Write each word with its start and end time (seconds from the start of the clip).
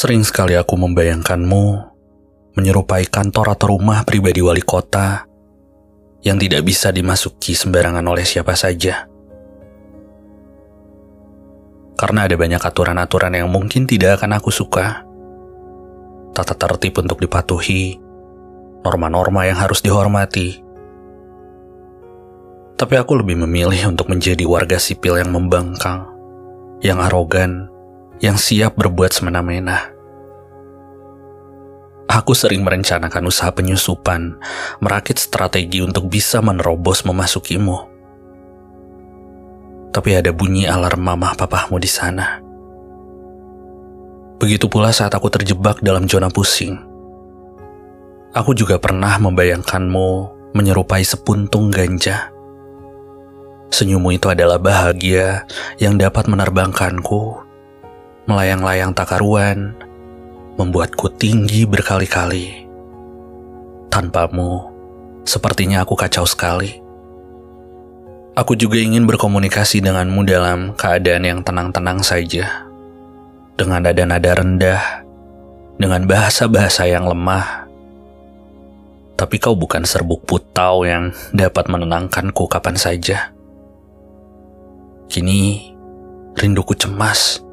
Sering 0.00 0.24
sekali 0.24 0.56
aku 0.56 0.80
membayangkanmu 0.80 1.64
menyerupai 2.56 3.04
kantor 3.04 3.52
atau 3.52 3.76
rumah 3.76 4.00
pribadi 4.08 4.40
wali 4.40 4.64
kota 4.64 5.28
yang 6.24 6.40
tidak 6.40 6.64
bisa 6.64 6.88
dimasuki 6.88 7.52
sembarangan 7.52 8.08
oleh 8.08 8.24
siapa 8.24 8.56
saja. 8.56 9.04
Karena 12.00 12.24
ada 12.24 12.32
banyak 12.32 12.64
aturan-aturan 12.64 13.44
yang 13.44 13.52
mungkin 13.52 13.84
tidak 13.84 14.16
akan 14.16 14.40
aku 14.40 14.48
suka. 14.48 15.04
Tata 16.32 16.56
tertib 16.56 16.96
untuk 16.96 17.20
dipatuhi, 17.20 18.00
norma-norma 18.80 19.52
yang 19.52 19.60
harus 19.60 19.84
dihormati. 19.84 20.64
Tapi 22.80 22.94
aku 22.96 23.20
lebih 23.20 23.36
memilih 23.44 23.92
untuk 23.92 24.08
menjadi 24.08 24.48
warga 24.48 24.80
sipil 24.80 25.20
yang 25.20 25.28
membangkang, 25.28 26.08
yang 26.80 27.04
arogan, 27.04 27.68
yang 28.20 28.36
siap 28.36 28.76
berbuat 28.76 29.12
semena-mena. 29.12 29.92
Aku 32.10 32.36
sering 32.36 32.62
merencanakan 32.62 33.26
usaha 33.26 33.50
penyusupan, 33.54 34.36
merakit 34.82 35.16
strategi 35.16 35.80
untuk 35.80 36.10
bisa 36.10 36.44
menerobos 36.44 37.06
memasukimu 37.06 37.90
tapi 39.90 40.14
ada 40.14 40.30
bunyi 40.30 40.70
alarm 40.70 41.02
mamah 41.02 41.34
papahmu 41.34 41.76
di 41.82 41.90
sana. 41.90 42.38
Begitu 44.40 44.70
pula 44.70 44.94
saat 44.94 45.12
aku 45.12 45.28
terjebak 45.28 45.84
dalam 45.84 46.08
zona 46.08 46.32
pusing. 46.32 46.78
Aku 48.32 48.54
juga 48.54 48.78
pernah 48.78 49.18
membayangkanmu 49.18 50.08
menyerupai 50.54 51.02
sepuntung 51.02 51.68
ganja. 51.68 52.30
Senyummu 53.70 54.14
itu 54.16 54.30
adalah 54.30 54.58
bahagia 54.58 55.46
yang 55.78 55.98
dapat 55.98 56.26
menerbangkanku, 56.30 57.39
melayang-layang 58.30 58.94
tak 58.94 59.10
karuan, 59.10 59.74
membuatku 60.54 61.10
tinggi 61.18 61.66
berkali-kali. 61.66 62.70
Tanpamu, 63.90 64.70
sepertinya 65.26 65.82
aku 65.82 65.98
kacau 65.98 66.22
sekali. 66.22 66.78
Aku 68.38 68.54
juga 68.54 68.78
ingin 68.78 69.10
berkomunikasi 69.10 69.82
denganmu 69.82 70.22
dalam 70.22 70.78
keadaan 70.78 71.26
yang 71.26 71.40
tenang-tenang 71.42 72.06
saja. 72.06 72.70
Dengan 73.58 73.82
nada-nada 73.82 74.30
rendah, 74.38 74.82
dengan 75.74 76.06
bahasa-bahasa 76.06 76.86
yang 76.86 77.10
lemah. 77.10 77.66
Tapi 79.18 79.36
kau 79.42 79.58
bukan 79.58 79.82
serbuk 79.84 80.22
putau 80.24 80.86
yang 80.86 81.10
dapat 81.34 81.66
menenangkanku 81.66 82.46
kapan 82.46 82.78
saja. 82.78 83.34
Kini, 85.10 85.74
rinduku 86.38 86.72
cemas. 86.78 87.49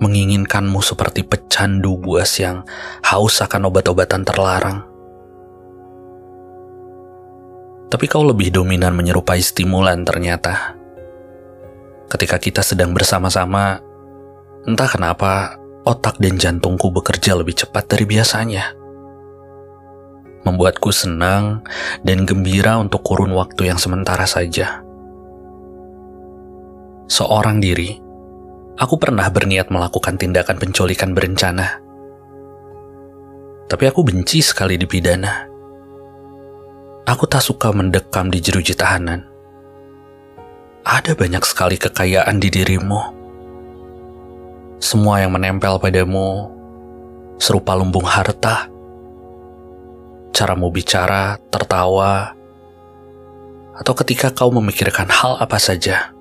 Menginginkanmu 0.00 0.80
seperti 0.80 1.22
pecandu 1.22 2.00
buas 2.00 2.40
yang 2.40 2.64
haus 3.04 3.44
akan 3.44 3.68
obat-obatan 3.68 4.24
terlarang 4.24 4.90
tapi 7.90 8.06
kau 8.06 8.22
lebih 8.22 8.54
dominan 8.54 8.94
menyerupai 8.94 9.42
stimulan 9.42 10.06
ternyata. 10.06 10.78
Ketika 12.06 12.38
kita 12.38 12.62
sedang 12.62 12.94
bersama-sama, 12.94 13.82
entah 14.62 14.86
kenapa 14.86 15.58
otak 15.82 16.22
dan 16.22 16.38
jantungku 16.38 16.94
bekerja 16.94 17.34
lebih 17.34 17.58
cepat 17.58 17.90
dari 17.90 18.06
biasanya. 18.06 18.64
Membuatku 20.46 20.88
senang 20.94 21.66
dan 22.06 22.24
gembira 22.24 22.78
untuk 22.78 23.02
kurun 23.02 23.34
waktu 23.34 23.68
yang 23.68 23.76
sementara 23.76 24.24
saja. 24.24 24.80
Seorang 27.10 27.58
diri, 27.58 27.98
aku 28.80 28.96
pernah 28.96 29.28
berniat 29.28 29.68
melakukan 29.68 30.16
tindakan 30.16 30.56
penculikan 30.56 31.12
berencana. 31.12 31.84
Tapi 33.68 33.84
aku 33.86 34.02
benci 34.02 34.42
sekali 34.42 34.74
dipidana 34.74 35.50
Aku 37.10 37.26
tak 37.26 37.42
suka 37.42 37.74
mendekam 37.74 38.30
di 38.30 38.38
jeruji 38.38 38.70
tahanan. 38.78 39.26
Ada 40.86 41.18
banyak 41.18 41.42
sekali 41.42 41.74
kekayaan 41.74 42.38
di 42.38 42.54
dirimu. 42.54 43.00
Semua 44.78 45.18
yang 45.18 45.34
menempel 45.34 45.74
padamu 45.82 46.46
serupa 47.34 47.74
lumbung 47.74 48.06
harta. 48.06 48.70
Caramu 50.30 50.70
bicara, 50.70 51.34
tertawa, 51.50 52.30
atau 53.74 53.92
ketika 53.98 54.30
kau 54.30 54.54
memikirkan 54.54 55.10
hal 55.10 55.34
apa 55.42 55.58
saja. 55.58 56.14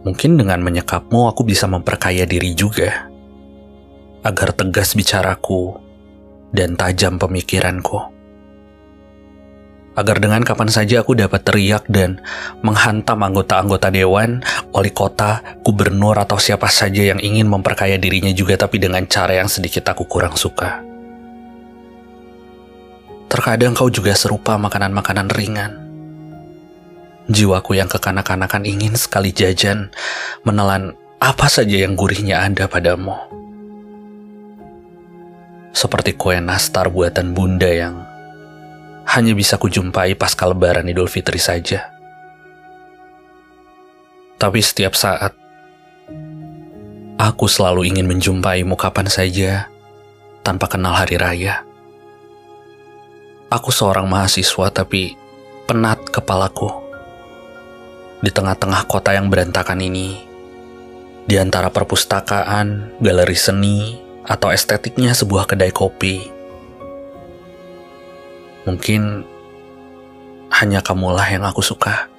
Mungkin 0.00 0.40
dengan 0.40 0.64
menyekapmu 0.64 1.28
aku 1.28 1.44
bisa 1.44 1.68
memperkaya 1.68 2.24
diri 2.24 2.56
juga. 2.56 3.08
Agar 4.24 4.52
tegas 4.52 4.96
bicaraku 4.96 5.76
dan 6.52 6.76
tajam 6.76 7.16
pemikiranku 7.16 8.20
agar 10.00 10.16
dengan 10.16 10.40
kapan 10.46 10.70
saja 10.72 11.04
aku 11.04 11.12
dapat 11.18 11.44
teriak 11.44 11.84
dan 11.90 12.22
menghantam 12.64 13.20
anggota-anggota 13.20 13.90
dewan, 13.90 14.40
wali 14.72 14.88
kota, 14.94 15.42
gubernur 15.60 16.16
atau 16.16 16.40
siapa 16.40 16.70
saja 16.72 17.12
yang 17.12 17.20
ingin 17.20 17.50
memperkaya 17.50 17.98
dirinya 17.98 18.30
juga 18.32 18.56
tapi 18.56 18.78
dengan 18.78 19.04
cara 19.04 19.36
yang 19.36 19.50
sedikit 19.50 19.84
aku 19.90 20.08
kurang 20.08 20.38
suka. 20.38 20.80
Terkadang 23.30 23.76
kau 23.76 23.92
juga 23.92 24.16
serupa 24.16 24.58
makanan-makanan 24.58 25.28
ringan. 25.30 25.72
Jiwaku 27.30 27.78
yang 27.78 27.86
kekanak-kanakan 27.86 28.66
ingin 28.66 28.98
sekali 28.98 29.30
jajan, 29.30 29.94
menelan 30.42 30.98
apa 31.22 31.46
saja 31.46 31.78
yang 31.78 31.94
gurihnya 31.94 32.42
ada 32.42 32.66
padamu. 32.66 33.14
Seperti 35.70 36.18
kue 36.18 36.42
nastar 36.42 36.90
buatan 36.90 37.30
bunda 37.30 37.70
yang 37.70 38.02
hanya 39.06 39.30
bisa 39.38 39.62
kujumpai 39.62 40.18
pasca 40.18 40.50
lebaran 40.50 40.90
Idul 40.90 41.06
Fitri 41.06 41.38
saja. 41.38 41.94
Tapi 44.34 44.58
setiap 44.58 44.98
saat, 44.98 45.30
aku 47.14 47.46
selalu 47.46 47.94
ingin 47.94 48.10
menjumpaimu 48.10 48.74
kapan 48.74 49.06
saja 49.06 49.70
tanpa 50.42 50.66
kenal 50.66 50.98
hari 50.98 51.14
raya. 51.14 51.62
Aku 53.54 53.70
seorang 53.70 54.10
mahasiswa 54.10 54.66
tapi 54.74 55.14
penat 55.70 56.02
kepalaku. 56.10 56.89
Di 58.20 58.28
tengah-tengah 58.28 58.84
kota 58.84 59.16
yang 59.16 59.32
berantakan 59.32 59.80
ini, 59.80 60.20
di 61.24 61.40
antara 61.40 61.72
perpustakaan, 61.72 63.00
galeri 63.00 63.38
seni, 63.38 63.96
atau 64.28 64.52
estetiknya 64.52 65.16
sebuah 65.16 65.48
kedai 65.48 65.72
kopi, 65.72 66.40
Mungkin 68.68 69.24
hanya 70.52 70.84
kamulah 70.84 71.24
yang 71.32 71.48
aku 71.48 71.64
suka. 71.64 72.12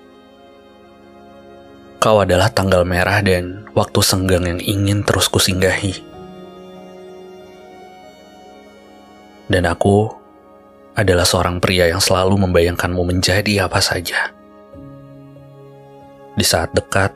Kau 2.02 2.18
adalah 2.18 2.50
tanggal 2.50 2.82
merah 2.82 3.22
dan 3.22 3.70
waktu 3.78 4.02
senggang 4.02 4.50
yang 4.50 4.58
ingin 4.58 5.06
terus 5.06 5.30
kusinggahi. 5.30 6.02
Dan 9.46 9.70
aku 9.70 10.10
adalah 10.98 11.30
seorang 11.30 11.62
pria 11.62 11.86
yang 11.86 12.02
selalu 12.02 12.42
membayangkanmu 12.42 13.06
menjadi 13.06 13.70
apa 13.70 13.78
saja. 13.78 14.34
Di 16.36 16.46
saat 16.48 16.72
dekat 16.72 17.12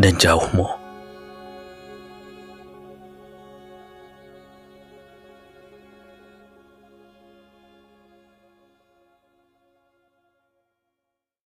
dan 0.00 0.16
jauhmu. 0.16 0.79